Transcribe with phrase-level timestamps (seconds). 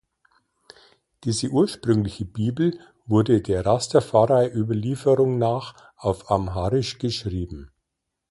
[1.25, 7.69] Diese ursprüngliche Bibel wurde der Rastafari-Überlieferung nach auf Amharisch geschrieben.